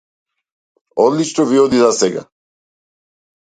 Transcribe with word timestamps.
Одлично 0.95 1.45
ви 1.45 1.59
оди 1.59 1.77
засега. 1.85 2.25